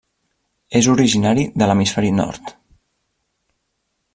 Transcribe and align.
És 0.79 0.87
originari 0.93 1.45
de 1.63 1.67
l'hemisferi 1.71 2.11
nord. 2.21 2.55